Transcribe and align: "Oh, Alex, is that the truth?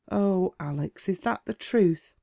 "Oh, 0.11 0.55
Alex, 0.59 1.07
is 1.07 1.19
that 1.19 1.43
the 1.45 1.53
truth? 1.53 2.15